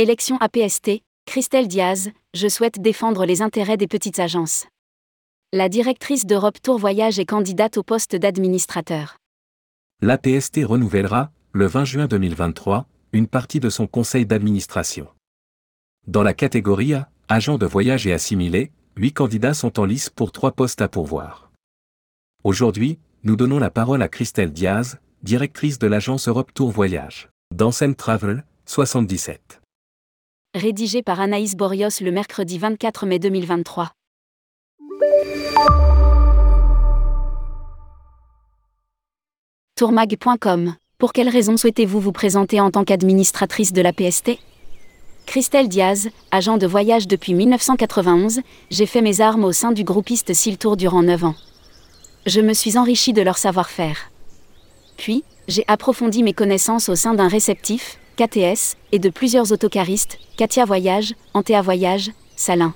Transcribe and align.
Élection 0.00 0.36
APST, 0.36 1.02
Christelle 1.26 1.66
Diaz, 1.66 2.10
je 2.32 2.46
souhaite 2.46 2.80
défendre 2.80 3.26
les 3.26 3.42
intérêts 3.42 3.76
des 3.76 3.88
petites 3.88 4.20
agences. 4.20 4.68
La 5.52 5.68
directrice 5.68 6.24
d'Europe 6.24 6.62
Tour 6.62 6.78
Voyage 6.78 7.18
est 7.18 7.24
candidate 7.24 7.78
au 7.78 7.82
poste 7.82 8.14
d'administrateur. 8.14 9.16
L'APST 10.00 10.60
renouvellera, 10.62 11.32
le 11.50 11.66
20 11.66 11.84
juin 11.84 12.06
2023, 12.06 12.86
une 13.12 13.26
partie 13.26 13.58
de 13.58 13.68
son 13.70 13.88
conseil 13.88 14.24
d'administration. 14.24 15.08
Dans 16.06 16.22
la 16.22 16.32
catégorie 16.32 16.94
A, 16.94 17.10
agent 17.28 17.58
de 17.58 17.66
voyage 17.66 18.06
et 18.06 18.12
assimilé, 18.12 18.70
huit 18.96 19.14
candidats 19.14 19.52
sont 19.52 19.80
en 19.80 19.84
lice 19.84 20.10
pour 20.10 20.30
trois 20.30 20.52
postes 20.52 20.80
à 20.80 20.86
pourvoir. 20.86 21.50
Aujourd'hui, 22.44 23.00
nous 23.24 23.34
donnons 23.34 23.58
la 23.58 23.70
parole 23.70 24.02
à 24.02 24.08
Christelle 24.08 24.52
Diaz, 24.52 25.00
directrice 25.24 25.80
de 25.80 25.88
l'agence 25.88 26.28
Europe 26.28 26.54
Tour 26.54 26.70
Voyage. 26.70 27.30
Dansen 27.52 27.96
Travel, 27.96 28.44
77. 28.64 29.57
Rédigé 30.54 31.02
par 31.02 31.20
Anaïs 31.20 31.56
Borios 31.56 32.00
le 32.00 32.10
mercredi 32.10 32.56
24 32.56 33.04
mai 33.04 33.18
2023. 33.18 33.92
Tourmag.com 39.76 40.74
Pour 40.96 41.12
quelles 41.12 41.28
raisons 41.28 41.58
souhaitez-vous 41.58 42.00
vous 42.00 42.12
présenter 42.12 42.62
en 42.62 42.70
tant 42.70 42.84
qu'administratrice 42.84 43.74
de 43.74 43.82
la 43.82 43.92
PST 43.92 44.38
Christelle 45.26 45.68
Diaz, 45.68 46.08
agent 46.30 46.56
de 46.56 46.66
voyage 46.66 47.06
depuis 47.06 47.34
1991, 47.34 48.40
j'ai 48.70 48.86
fait 48.86 49.02
mes 49.02 49.20
armes 49.20 49.44
au 49.44 49.52
sein 49.52 49.72
du 49.72 49.84
groupiste 49.84 50.32
Siltour 50.32 50.78
durant 50.78 51.02
9 51.02 51.24
ans. 51.24 51.34
Je 52.24 52.40
me 52.40 52.54
suis 52.54 52.78
enrichie 52.78 53.12
de 53.12 53.20
leur 53.20 53.36
savoir-faire. 53.36 54.10
Puis, 54.96 55.24
j'ai 55.46 55.64
approfondi 55.68 56.22
mes 56.22 56.32
connaissances 56.32 56.88
au 56.88 56.94
sein 56.94 57.12
d'un 57.12 57.28
réceptif, 57.28 57.98
KTS, 58.18 58.74
et 58.90 58.98
de 58.98 59.10
plusieurs 59.10 59.52
autocaristes, 59.52 60.18
Katia 60.36 60.64
Voyage, 60.64 61.14
Antea 61.34 61.62
Voyage, 61.62 62.10
Salin. 62.34 62.74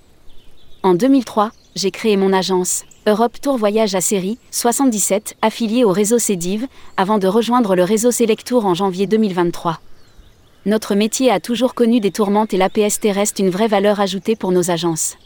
En 0.85 0.95
2003, 0.95 1.51
j'ai 1.75 1.91
créé 1.91 2.17
mon 2.17 2.33
agence, 2.33 2.85
Europe 3.09 3.41
Tour 3.41 3.57
Voyage 3.59 3.97
à 3.97 4.01
série, 4.01 4.39
77, 4.53 5.35
affiliée 5.43 5.83
au 5.83 5.91
réseau 5.91 6.21
CEDIV, 6.21 6.69
avant 6.97 7.19
de 7.19 7.27
rejoindre 7.27 7.75
le 7.75 7.83
réseau 7.83 8.13
Selectour 8.13 8.67
en 8.67 8.75
janvier 8.75 9.09
2023. 9.09 9.81
Notre 10.65 10.95
métier 10.95 11.29
a 11.33 11.41
toujours 11.41 11.75
connu 11.75 11.99
des 11.99 12.13
tourmentes 12.13 12.55
et 12.55 12.57
l'APST 12.57 13.09
reste 13.11 13.41
une 13.41 13.51
vraie 13.51 13.67
valeur 13.67 13.99
ajoutée 13.99 14.37
pour 14.37 14.53
nos 14.53 14.71
agences. 14.71 15.17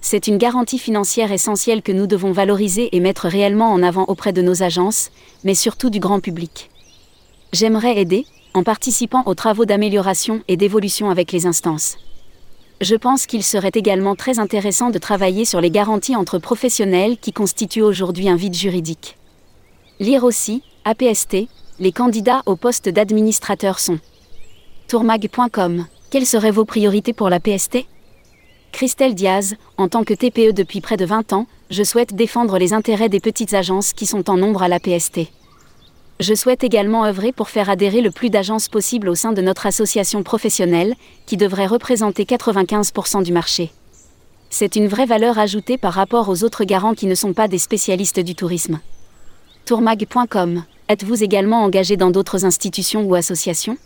C'est 0.00 0.26
une 0.26 0.38
garantie 0.38 0.80
financière 0.80 1.30
essentielle 1.30 1.82
que 1.82 1.92
nous 1.92 2.08
devons 2.08 2.32
valoriser 2.32 2.88
et 2.96 2.98
mettre 2.98 3.28
réellement 3.28 3.70
en 3.70 3.84
avant 3.84 4.06
auprès 4.08 4.32
de 4.32 4.42
nos 4.42 4.64
agences, 4.64 5.10
mais 5.44 5.54
surtout 5.54 5.88
du 5.88 6.00
grand 6.00 6.18
public. 6.18 6.68
J'aimerais 7.52 7.96
aider, 7.98 8.26
en 8.56 8.62
participant 8.62 9.22
aux 9.26 9.34
travaux 9.34 9.66
d'amélioration 9.66 10.42
et 10.48 10.56
d'évolution 10.56 11.10
avec 11.10 11.30
les 11.30 11.46
instances. 11.46 11.98
Je 12.80 12.96
pense 12.96 13.26
qu'il 13.26 13.42
serait 13.42 13.72
également 13.74 14.16
très 14.16 14.38
intéressant 14.38 14.88
de 14.88 14.98
travailler 14.98 15.44
sur 15.44 15.60
les 15.60 15.70
garanties 15.70 16.16
entre 16.16 16.38
professionnels 16.38 17.18
qui 17.18 17.32
constituent 17.32 17.82
aujourd'hui 17.82 18.30
un 18.30 18.36
vide 18.36 18.54
juridique. 18.54 19.18
Lire 20.00 20.24
aussi, 20.24 20.62
APST, 20.86 21.48
les 21.80 21.92
candidats 21.92 22.42
au 22.46 22.56
poste 22.56 22.88
d'administrateur 22.88 23.78
sont. 23.78 23.98
Tourmag.com, 24.88 25.86
quelles 26.10 26.26
seraient 26.26 26.50
vos 26.50 26.64
priorités 26.64 27.12
pour 27.12 27.28
la 27.28 27.40
PST 27.40 27.86
Christelle 28.72 29.14
Diaz, 29.14 29.56
en 29.76 29.88
tant 29.88 30.02
que 30.02 30.14
TPE 30.14 30.52
depuis 30.54 30.80
près 30.80 30.96
de 30.96 31.04
20 31.04 31.34
ans, 31.34 31.46
je 31.68 31.82
souhaite 31.82 32.14
défendre 32.14 32.58
les 32.58 32.72
intérêts 32.72 33.10
des 33.10 33.20
petites 33.20 33.52
agences 33.52 33.92
qui 33.92 34.06
sont 34.06 34.30
en 34.30 34.38
nombre 34.38 34.62
à 34.62 34.68
la 34.68 34.80
PST. 34.80 35.28
Je 36.18 36.34
souhaite 36.34 36.64
également 36.64 37.04
œuvrer 37.04 37.32
pour 37.32 37.50
faire 37.50 37.68
adhérer 37.68 38.00
le 38.00 38.10
plus 38.10 38.30
d'agences 38.30 38.68
possible 38.68 39.08
au 39.08 39.14
sein 39.14 39.32
de 39.32 39.42
notre 39.42 39.66
association 39.66 40.22
professionnelle, 40.22 40.94
qui 41.26 41.36
devrait 41.36 41.66
représenter 41.66 42.24
95% 42.24 43.22
du 43.22 43.32
marché. 43.32 43.70
C'est 44.48 44.76
une 44.76 44.88
vraie 44.88 45.04
valeur 45.04 45.38
ajoutée 45.38 45.76
par 45.76 45.92
rapport 45.92 46.30
aux 46.30 46.42
autres 46.42 46.64
garants 46.64 46.94
qui 46.94 47.06
ne 47.06 47.14
sont 47.14 47.34
pas 47.34 47.48
des 47.48 47.58
spécialistes 47.58 48.20
du 48.20 48.34
tourisme. 48.34 48.80
Tourmag.com, 49.66 50.64
êtes-vous 50.88 51.22
également 51.22 51.62
engagé 51.62 51.98
dans 51.98 52.10
d'autres 52.10 52.46
institutions 52.46 53.02
ou 53.02 53.14
associations? 53.14 53.76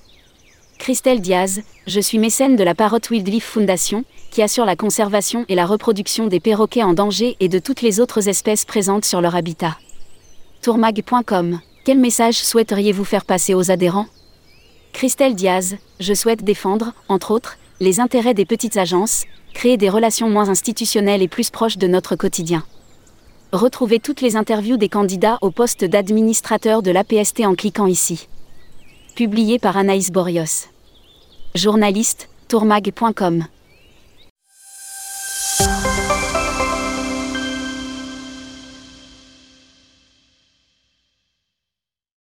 Christelle 0.79 1.21
Diaz, 1.21 1.63
je 1.89 2.01
suis 2.01 2.19
mécène 2.19 2.55
de 2.55 2.63
la 2.63 2.75
Parrot 2.75 3.01
Wildlife 3.11 3.45
Foundation, 3.45 4.05
qui 4.31 4.41
assure 4.41 4.65
la 4.65 4.77
conservation 4.77 5.45
et 5.49 5.57
la 5.57 5.67
reproduction 5.67 6.29
des 6.29 6.41
perroquets 6.41 6.85
en 6.85 6.95
danger 6.95 7.37
et 7.41 7.49
de 7.49 7.59
toutes 7.59 7.83
les 7.83 7.99
autres 7.99 8.29
espèces 8.29 8.65
présentes 8.65 9.05
sur 9.05 9.21
leur 9.21 9.35
habitat. 9.35 9.77
Tourmag.com 10.63 11.61
quel 11.91 11.99
message 11.99 12.37
souhaiteriez-vous 12.37 13.05
faire 13.05 13.25
passer 13.25 13.53
aux 13.53 13.73
adhérents? 13.73 14.07
Christelle 14.93 15.35
Diaz, 15.35 15.77
je 15.99 16.15
souhaite 16.15 16.45
défendre, 16.45 16.93
entre 17.09 17.33
autres, 17.33 17.59
les 17.81 17.99
intérêts 17.99 18.33
des 18.33 18.45
petites 18.45 18.77
agences, 18.77 19.25
créer 19.55 19.77
des 19.77 19.89
relations 19.89 20.31
moins 20.31 20.51
institutionnelles 20.51 21.21
et 21.21 21.27
plus 21.27 21.51
proches 21.51 21.79
de 21.79 21.89
notre 21.89 22.15
quotidien. 22.15 22.63
Retrouvez 23.51 23.99
toutes 23.99 24.21
les 24.21 24.37
interviews 24.37 24.77
des 24.77 24.89
candidats 24.89 25.39
au 25.41 25.51
poste 25.51 25.85
d'administrateur 25.85 26.83
de 26.83 26.93
l'APST 26.93 27.41
en 27.41 27.57
cliquant 27.57 27.89
ici. 27.89 28.29
Publié 29.17 29.59
par 29.59 29.77
Anaïs 29.77 30.13
Borios. 30.13 30.69
Journaliste, 31.57 32.29
tourmag.com. 32.47 33.47